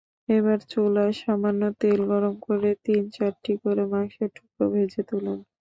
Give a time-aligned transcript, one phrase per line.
[0.29, 5.39] এবার চুলায় সামান্য তেল গরম করে তিন-চারটি করে মাংসের টুকরা ভেজে তুলুন।